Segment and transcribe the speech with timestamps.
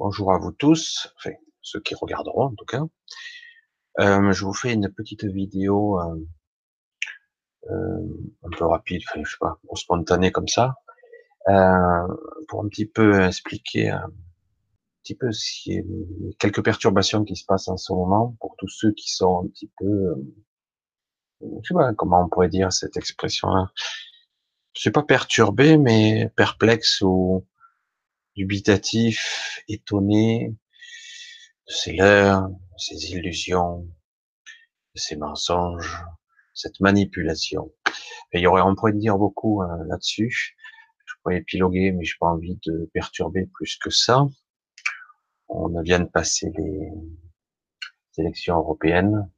[0.00, 2.80] Bonjour à vous tous, enfin ceux qui regarderont en tout cas.
[3.98, 6.26] Euh, je vous fais une petite vidéo euh,
[7.70, 8.08] euh,
[8.42, 10.76] un peu rapide, enfin je sais pas, spontanée comme ça,
[11.44, 14.10] pour un petit peu expliquer un
[15.02, 15.28] petit peu
[15.66, 15.84] est,
[16.38, 19.70] quelques perturbations qui se passent en ce moment pour tous ceux qui sont un petit
[19.78, 20.14] peu,
[21.42, 23.70] je sais pas comment on pourrait dire cette expression-là.
[24.72, 27.44] Je suis pas perturbé, mais perplexe ou
[28.40, 33.82] dubitatif, étonné de ces leurres, de ces illusions,
[34.94, 36.02] de ces mensonges,
[36.54, 37.70] cette manipulation.
[38.32, 40.56] Et il y aurait, on pourrait dire beaucoup hein, là-dessus.
[41.04, 44.26] Je pourrais épiloguer, mais j'ai pas envie de perturber plus que ça.
[45.48, 46.92] On vient de passer les
[48.16, 49.30] élections européennes.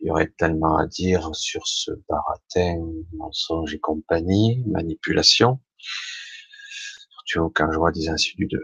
[0.00, 2.84] Il y aurait tellement à dire sur ce baratin,
[3.14, 5.60] mensonge et compagnie, manipulation
[7.26, 8.62] surtout quand je vois des instituts de,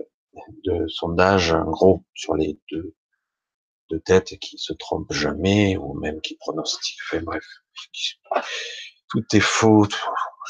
[0.64, 2.94] de sondage, en gros, sur les deux,
[3.90, 7.44] deux têtes qui se trompent jamais, ou même qui pronostiquent, bref,
[9.08, 9.86] tout est faux,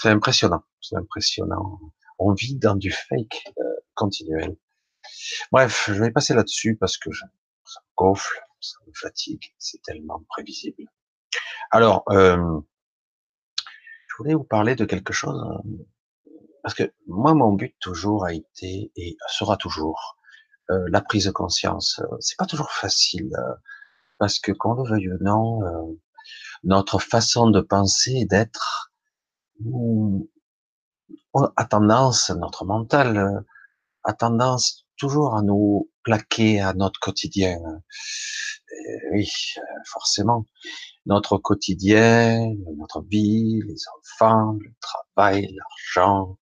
[0.01, 1.81] c'est impressionnant, c'est impressionnant.
[2.19, 4.57] On vit dans du fake euh, continuel.
[5.51, 7.25] Bref, je vais passer là-dessus parce que je,
[7.65, 10.85] ça me gonfle, ça me fatigue, c'est tellement prévisible.
[11.71, 12.61] Alors, euh,
[14.07, 15.85] je voulais vous parler de quelque chose euh,
[16.63, 20.17] parce que moi, mon but toujours a été et sera toujours
[20.71, 22.01] euh, la prise de conscience.
[22.01, 23.55] Euh, c'est pas toujours facile euh,
[24.19, 26.01] parce que qu'on le veuille ou non, euh,
[26.65, 28.93] notre façon de penser et d'être
[31.57, 33.45] a tendance, notre mental
[34.05, 37.59] a tendance toujours à nous plaquer à notre quotidien.
[39.13, 39.31] oui,
[39.87, 40.47] forcément,
[41.07, 46.39] notre quotidien, notre vie, les enfants, le travail, l'argent,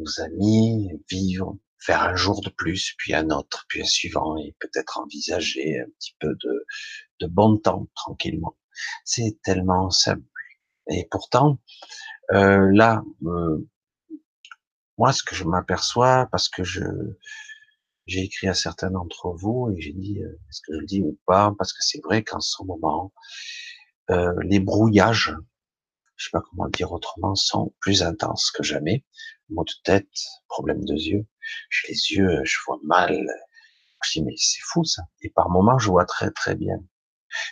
[0.00, 4.54] nos amis, vivre, faire un jour de plus, puis un autre, puis un suivant, et
[4.60, 6.66] peut-être envisager un petit peu de,
[7.20, 8.56] de bon temps tranquillement.
[9.04, 10.22] C'est tellement simple.
[10.90, 11.58] Et pourtant,
[12.32, 13.68] euh, là, euh,
[14.98, 16.82] moi, ce que je m'aperçois, parce que je
[18.06, 21.00] j'ai écrit à certains d'entre vous et j'ai dit, euh, est-ce que je le dis
[21.00, 23.12] ou pas, parce que c'est vrai qu'en ce moment,
[24.42, 25.32] les brouillages,
[26.20, 29.06] je sais pas comment le dire autrement, sont plus intenses que jamais
[29.48, 30.10] maux de tête,
[30.48, 31.26] problème de yeux.
[31.70, 33.26] J'ai les yeux, je vois mal.
[34.04, 35.02] Je dis, mais c'est fou ça.
[35.22, 36.76] Et par moments, je vois très très bien.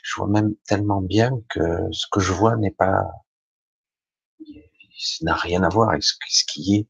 [0.02, 1.60] Je vois même tellement bien que
[1.92, 3.04] ce que je vois n'est pas,
[5.22, 6.88] n'a rien à voir avec ce qui est.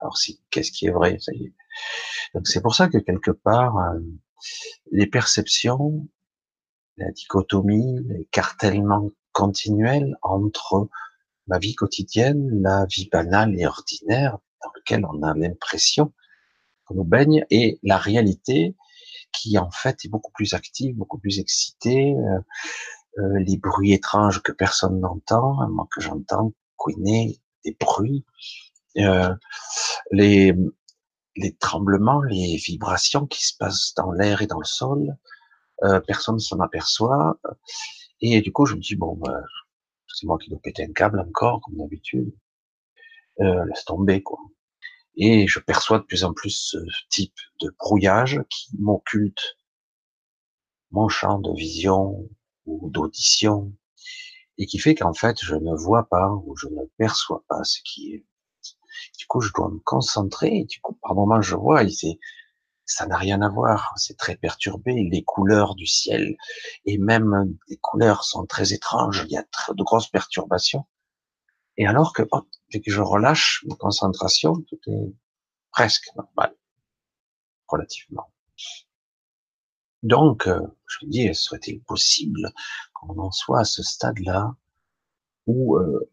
[0.00, 1.18] Alors si, qu'est-ce qui est vrai?
[1.20, 1.54] Ça y est.
[2.34, 4.00] Donc c'est pour ça que quelque part, euh,
[4.90, 6.08] les perceptions,
[6.96, 10.88] la dichotomie, l'écartèlement continuel entre
[11.46, 16.12] ma vie quotidienne, la vie banale et ordinaire dans laquelle on a l'impression
[16.84, 18.76] qu'on nous baigne et la réalité
[19.32, 22.40] qui en fait est beaucoup plus active, beaucoup plus excitée, euh,
[23.18, 28.24] euh, les bruits étranges que personne n'entend, moi que j'entends couiner, des bruits,
[28.98, 29.34] euh,
[30.10, 30.54] les,
[31.36, 35.16] les tremblements, les vibrations qui se passent dans l'air et dans le sol,
[36.06, 37.38] personne ne s'en aperçoit,
[38.20, 39.42] et du coup je me dis bon, bah,
[40.08, 42.32] c'est moi qui dois péter un câble encore, comme d'habitude.
[43.40, 44.38] Euh, laisse tomber, quoi.
[45.16, 49.56] Et je perçois de plus en plus ce type de brouillage qui m'occulte
[50.90, 52.28] mon champ de vision
[52.66, 53.72] ou d'audition
[54.58, 57.78] et qui fait qu'en fait je ne vois pas ou je ne perçois pas ce
[57.84, 58.26] qui est.
[59.18, 60.58] Du coup, je dois me concentrer.
[60.58, 62.18] Et du coup, par moments, je vois, et c'est
[62.90, 63.92] ça n'a rien à voir.
[63.96, 65.08] C'est très perturbé.
[65.10, 66.36] Les couleurs du ciel
[66.84, 69.24] et même les couleurs sont très étranges.
[69.26, 70.86] Il y a de grosses perturbations.
[71.76, 72.22] Et alors que,
[72.72, 75.14] dès que je relâche ma concentration, tout est
[75.70, 76.54] presque normal,
[77.68, 78.32] relativement.
[80.02, 82.52] Donc, euh, je me dis, serait-il possible
[82.92, 84.54] qu'on en soit à ce stade-là
[85.46, 86.10] où euh,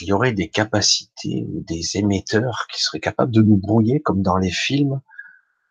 [0.00, 4.22] il y aurait des capacités ou des émetteurs qui seraient capables de nous brouiller comme
[4.22, 5.00] dans les films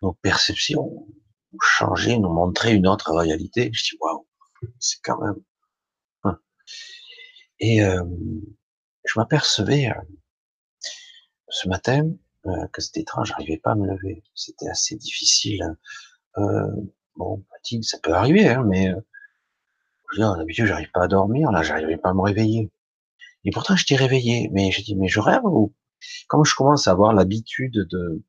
[0.03, 1.07] nos perceptions
[1.61, 3.69] changer, nous montrer une autre réalité.
[3.73, 4.27] Je dis waouh,
[4.79, 5.41] c'est quand même.
[6.23, 6.39] Hein.
[7.59, 8.03] Et euh,
[9.05, 10.01] je m'apercevais euh,
[11.49, 12.09] ce matin
[12.45, 14.23] euh, que c'était étrange, j'arrivais pas à me lever.
[14.35, 15.63] C'était assez difficile.
[16.37, 16.67] Euh,
[17.15, 17.43] bon,
[17.81, 18.91] ça peut arriver, hein, mais
[20.13, 21.51] je d'habitude, j'arrive pas à dormir.
[21.51, 22.71] Là, j'arrivais pas à me réveiller.
[23.45, 24.49] Et pourtant, je t'ai réveillé.
[24.51, 25.73] Mais j'ai dit, mais je rêve ou?
[26.27, 28.23] Comme je commence à avoir l'habitude de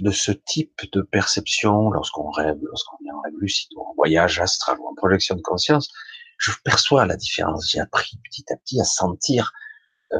[0.00, 4.40] de ce type de perception lorsqu'on rêve, lorsqu'on est en rêve lucide ou en voyage
[4.40, 5.92] astral ou en projection de conscience,
[6.38, 7.70] je perçois la différence.
[7.70, 9.52] J'ai appris petit à petit à sentir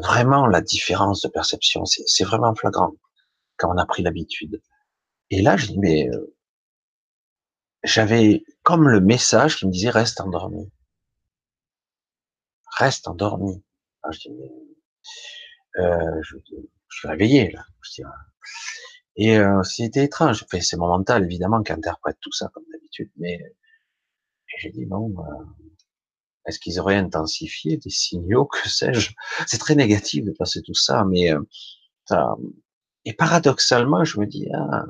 [0.02, 1.84] vraiment la différence de perception.
[1.84, 2.94] C'est vraiment flagrant.
[3.56, 4.60] quand on a pris l'habitude.
[5.30, 6.36] Et là, je dis, mais euh,
[7.82, 10.70] j'avais comme le message qui me disait reste endormi.
[12.78, 13.62] Reste endormi.
[14.10, 14.28] je dis,
[15.78, 16.36] euh, je,
[16.90, 17.64] suis réveillé là.
[17.82, 18.02] Je dis,
[19.16, 20.44] et euh, c'était étrange.
[20.44, 23.40] Enfin, c'est mon mental évidemment qui interprète tout ça comme d'habitude, mais
[24.58, 25.44] j'ai dit bon, euh,
[26.46, 29.12] est-ce qu'ils auraient intensifié des signaux, que sais-je?
[29.46, 31.40] C'est très négatif de passer tout ça, mais euh,
[32.06, 32.36] ça...
[33.04, 34.84] et paradoxalement, je me dis ah,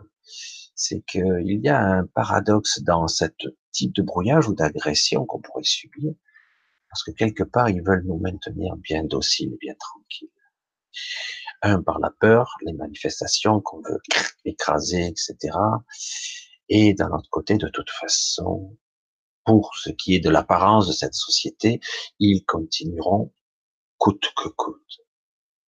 [0.74, 5.64] c'est qu'il y a un paradoxe dans cette type de brouillage ou d'agression qu'on pourrait
[5.64, 6.14] subir,
[6.88, 10.30] parce que quelque part ils veulent nous maintenir bien dociles, bien tranquilles.
[11.66, 13.98] Un par la peur, les manifestations qu'on veut
[14.44, 15.56] écraser, etc.
[16.68, 18.76] Et d'un autre côté, de toute façon,
[19.46, 21.80] pour ce qui est de l'apparence de cette société,
[22.18, 23.32] ils continueront
[23.96, 25.00] coûte que coûte,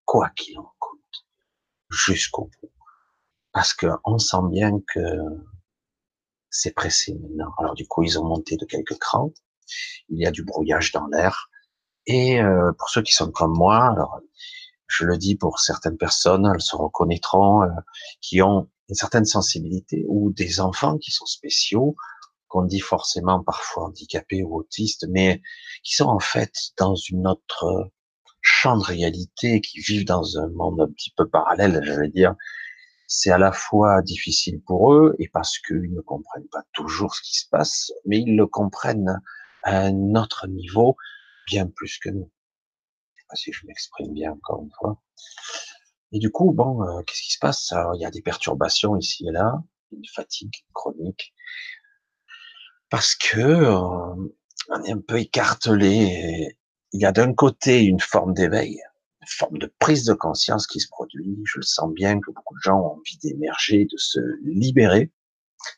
[0.05, 1.25] quoi qu'il en coûte,
[1.89, 2.73] jusqu'au bout.
[3.53, 5.01] Parce qu'on sent bien que
[6.51, 7.53] c'est pressé maintenant.
[7.57, 9.33] Alors du coup, ils ont monté de quelques crans.
[10.11, 11.49] Il y a du brouillage dans l'air.
[12.05, 14.21] Et euh, pour ceux qui sont comme moi, alors
[14.89, 17.69] je le dis pour certaines personnes, elles se reconnaîtront, euh,
[18.21, 21.97] qui ont une certaine sensibilité ou des enfants qui sont spéciaux,
[22.49, 25.43] qu'on dit forcément parfois handicapés ou autistes, mais
[25.83, 27.91] qui sont en fait dans une autre
[28.41, 32.35] champ de réalité, qui vivent dans un monde un petit peu parallèle, je vais dire.
[33.09, 37.23] C'est à la fois difficile pour eux et parce qu'ils ne comprennent pas toujours ce
[37.23, 39.21] qui se passe, mais ils le comprennent
[39.65, 40.97] à un autre niveau,
[41.47, 42.31] bien plus que nous.
[43.29, 45.01] Pas si je m'exprime bien encore une fois.
[46.13, 47.73] Et du coup, bon, euh, qu'est-ce qui se passe?
[47.73, 49.63] Alors, il y a des perturbations ici et là,
[49.93, 51.35] une fatigue chronique,
[52.91, 54.15] parce que euh,
[54.69, 56.57] on est un peu écartelé.
[56.93, 58.81] Il y a d'un côté une forme d'éveil,
[59.21, 61.37] une forme de prise de conscience qui se produit.
[61.45, 65.13] Je le sens bien que beaucoup de gens ont envie d'émerger, de se libérer,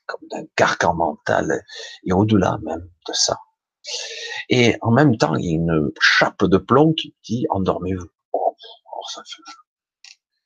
[0.07, 1.65] comme d'un carcan mental,
[2.05, 3.39] et au-delà même de ça.
[4.49, 8.09] Et en même temps, il y a une chape de plomb qui dit endormez-vous.
[8.33, 8.55] Oh,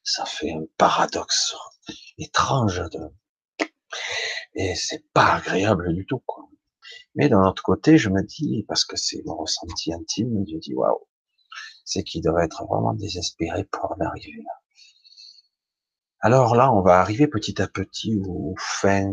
[0.05, 1.55] ça, fait, un paradoxe
[2.19, 2.83] étrange
[4.55, 6.23] et c'est pas agréable du tout.
[7.15, 10.75] Mais d'un autre côté, je me dis, parce que c'est mon ressenti intime, je dis,
[10.75, 11.07] waouh,
[11.85, 14.53] c'est qu'il devrait être vraiment désespéré pour en arriver là.
[16.21, 19.13] Alors là, on va arriver petit à petit aux fins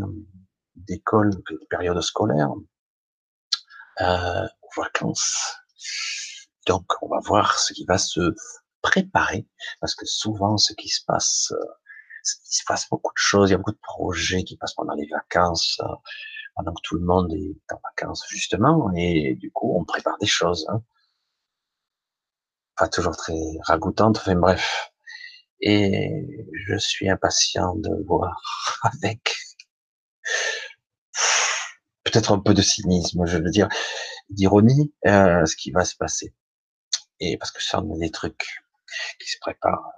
[0.76, 2.54] d'école, de période scolaire,
[4.02, 4.48] euh,
[4.78, 5.56] vacances.
[6.68, 8.34] Donc, on va voir ce qui va se
[8.82, 9.48] préparer,
[9.82, 11.66] parce que souvent, ce qui se passe, euh,
[12.24, 14.94] il se passe beaucoup de choses, il y a beaucoup de projets qui passent pendant
[14.94, 15.96] les vacances, euh,
[16.56, 20.28] pendant que tout le monde est en vacances justement, et du coup on prépare des
[20.28, 20.66] choses.
[20.70, 20.82] Hein.
[22.78, 24.92] Pas toujours très ragoûtantes, enfin bref.
[25.62, 26.26] Et
[26.68, 28.42] je suis impatient de voir
[28.84, 29.36] avec
[32.10, 33.68] peut-être un peu de cynisme, je veux dire,
[34.30, 36.34] d'ironie, euh, ce qui va se passer.
[37.20, 38.64] Et parce que ça, on a des trucs
[39.20, 39.92] qui se préparent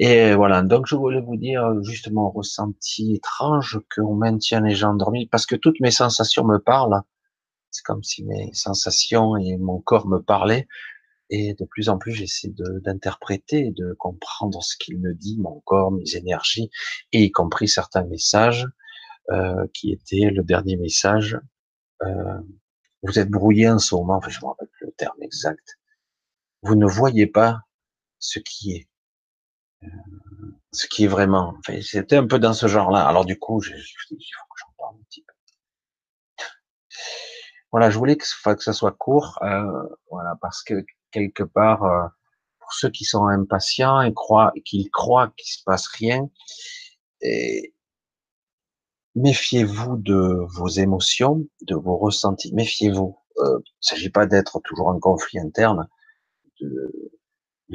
[0.00, 5.26] et voilà, donc je voulais vous dire justement ressenti étrange qu'on maintient les gens endormis
[5.26, 7.02] parce que toutes mes sensations me parlent.
[7.72, 10.68] C'est comme si mes sensations et mon corps me parlaient.
[11.30, 12.52] Et de plus en plus, j'essaie
[12.84, 16.70] d'interpréter, de, comprendre ce qu'il me dit, mon corps, mes énergies,
[17.12, 18.66] et y compris certains messages
[19.30, 21.38] euh, qui étaient le dernier message.
[22.02, 22.40] Euh,
[23.02, 25.78] vous êtes brouillé en ce moment, enfin, je me rappelle le terme exact.
[26.62, 27.60] Vous ne voyez pas
[28.18, 28.88] ce qui est
[30.72, 31.54] ce qui est vraiment.
[31.58, 33.06] Enfin, c'était un peu dans ce genre-là.
[33.06, 35.32] Alors du coup, il faut que j'en parle un petit peu.
[37.70, 42.06] Voilà, je voulais que, que ça soit court, euh, voilà, parce que quelque part, euh,
[42.60, 46.28] pour ceux qui sont impatients et croient, qu'ils croient qu'il se passe rien,
[47.20, 47.74] et
[49.18, 52.54] méfiez-vous de vos émotions, de vos ressentis.
[52.54, 53.18] Méfiez-vous.
[53.38, 55.88] Euh, il ne s'agit pas d'être toujours en conflit interne,
[56.60, 57.16] de,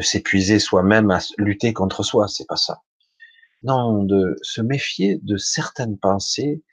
[0.02, 2.82] s'épuiser soi-même à lutter contre soi, c'est pas ça.
[3.62, 6.64] Non, de se méfier de certaines pensées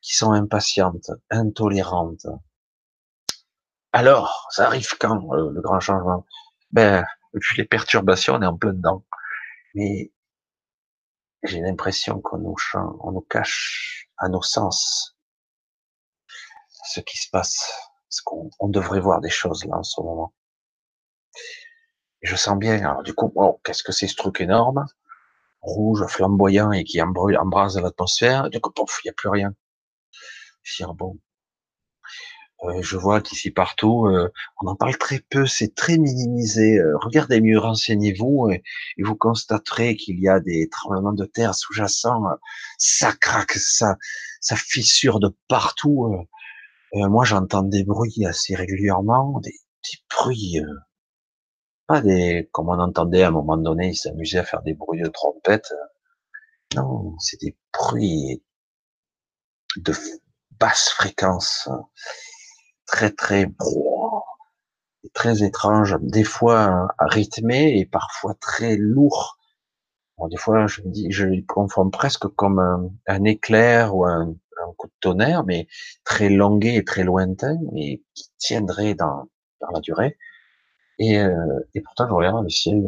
[0.00, 2.26] qui sont impatientes, intolérantes.
[3.92, 6.26] Alors, ça arrive quand le, grand changement?
[6.72, 9.04] Ben, depuis les perturbations, on est en plein dedans.
[9.74, 10.10] Mais
[11.44, 12.56] j'ai l'impression qu'on nous,
[13.00, 15.16] on nous cache à nos sens
[16.84, 17.72] ce qui se passe.
[18.08, 20.32] Ce qu'on on devrait voir des choses là en ce moment
[22.22, 24.86] je sens bien, alors du coup, oh, qu'est-ce que c'est ce truc énorme,
[25.60, 29.54] rouge, flamboyant et qui embrase l'atmosphère, du coup, il n'y a plus rien.
[30.62, 31.18] Je bon,
[32.80, 36.78] je vois qu'ici partout, euh, on en parle très peu, c'est très minimisé.
[36.78, 38.62] Euh, regardez mieux, renseignez-vous et,
[39.02, 42.22] vous constaterez qu'il y a des tremblements de terre sous-jacents.
[42.78, 43.96] ça craque, ça,
[44.40, 46.14] ça fissure de partout.
[46.94, 50.60] moi, j'entends des bruits assez régulièrement, des petits bruits,
[51.86, 55.02] pas des comme on entendait à un moment donné, ils s'amusaient à faire des bruits
[55.02, 55.72] de trompette.
[56.76, 58.42] Non, c'est des bruits
[59.76, 59.92] de
[60.58, 61.68] basse fréquence
[62.92, 63.46] très très
[65.14, 69.38] très étrange, des fois rythmé et parfois très lourd.
[70.16, 72.60] Bon, des fois, je me dis, je le confonds presque comme
[73.08, 74.34] un, éclair ou un,
[74.76, 75.66] coup de tonnerre, mais
[76.04, 79.28] très longué et très lointain, et qui tiendrait dans,
[79.60, 80.16] dans la durée.
[80.98, 82.80] Et, euh, et pourtant, je regarde le ciel,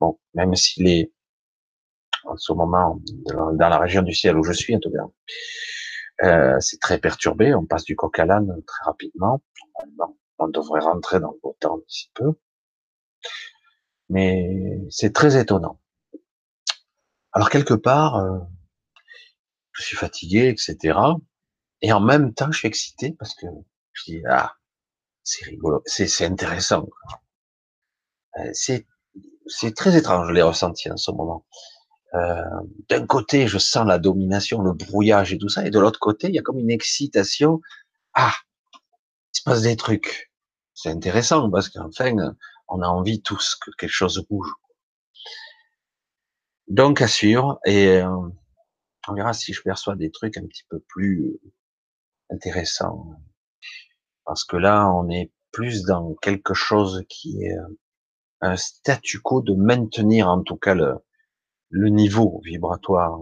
[0.00, 1.12] bon, même s'il est
[2.24, 5.04] en ce moment dans la région du ciel où je suis, en tout cas,
[6.22, 7.54] euh, c'est très perturbé.
[7.54, 9.42] On passe du coq à l'âne très rapidement.
[10.38, 12.32] on devrait rentrer dans le beau temps d'ici peu.
[14.08, 15.80] Mais c'est très étonnant.
[17.32, 18.38] Alors quelque part, euh,
[19.72, 20.98] je suis fatigué, etc.
[21.82, 23.46] Et en même temps, je suis excité parce que
[23.92, 24.54] je dis ah,
[25.22, 26.88] c'est rigolo, c'est intéressant.
[28.38, 31.46] Euh, c'est très étrange les ressentis en ce moment.
[32.14, 32.42] Euh,
[32.88, 36.28] d'un côté, je sens la domination, le brouillage et tout ça, et de l'autre côté,
[36.28, 37.60] il y a comme une excitation.
[38.14, 38.34] Ah,
[39.34, 40.32] il se passe des trucs.
[40.74, 42.34] C'est intéressant parce qu'enfin,
[42.68, 44.52] on a envie tous que quelque chose bouge.
[46.68, 48.08] Donc à suivre et euh,
[49.08, 51.38] on verra si je perçois des trucs un petit peu plus
[52.30, 53.14] intéressants.
[54.24, 57.56] Parce que là, on est plus dans quelque chose qui est
[58.40, 60.98] un statu quo de maintenir en tout cas le,
[61.70, 63.18] le niveau vibratoire,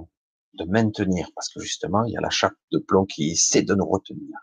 [0.57, 3.75] de maintenir, parce que justement, il y a la chape de plomb qui essaie de
[3.75, 4.39] nous retenir.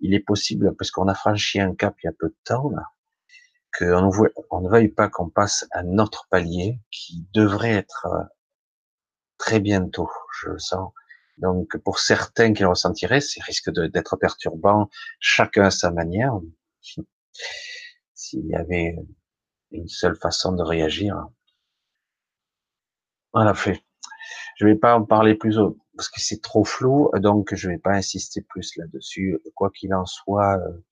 [0.00, 2.70] Il est possible, parce qu'on a franchi un cap il y a peu de temps,
[2.70, 2.84] là,
[3.76, 4.10] qu'on
[4.50, 8.24] on ne veuille pas qu'on passe à notre palier, qui devrait être euh,
[9.38, 10.10] très bientôt,
[10.40, 10.92] je le sens.
[11.38, 14.88] Donc, pour certains qui le ressentiraient, c'est risque d'être perturbant,
[15.20, 16.32] chacun à sa manière.
[18.14, 18.96] S'il y avait
[19.70, 21.28] une seule façon de réagir,
[23.38, 23.84] voilà, fait.
[24.56, 25.60] Je vais pas en parler plus
[25.96, 29.38] parce que c'est trop flou, donc je vais pas insister plus là-dessus.
[29.54, 30.84] Quoi qu'il en soit, euh,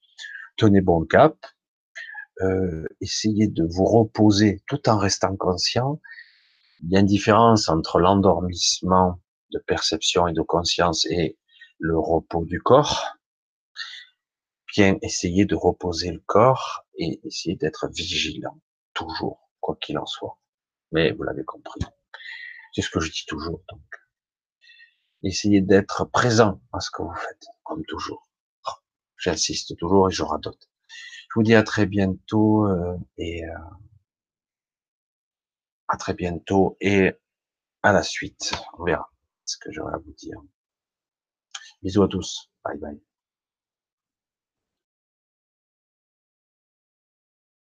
[0.57, 1.37] tenez bon cap,
[2.43, 6.01] euh, essayez de vous reposer tout en restant conscient.
[6.85, 11.37] Il y a une différence entre l'endormissement de perception et de conscience et
[11.81, 13.17] le repos du corps.
[14.73, 18.61] Bien, essayez de reposer le corps et essayez d'être vigilant,
[18.95, 20.39] toujours, quoi qu'il en soit.
[20.93, 21.81] Mais vous l'avez compris.
[22.73, 23.63] C'est ce que je dis toujours.
[23.71, 23.83] Donc,
[25.23, 28.29] essayez d'être présent à ce que vous faites, comme toujours.
[29.19, 30.69] J'insiste toujours et je radote.
[30.89, 33.55] Je vous dis à très bientôt euh, et euh,
[35.89, 37.13] à très bientôt et
[37.83, 38.53] à la suite.
[38.79, 39.11] On verra
[39.45, 40.41] ce que j'aurai à vous dire.
[41.83, 42.51] Bisous à tous.
[42.65, 43.06] Bye bye.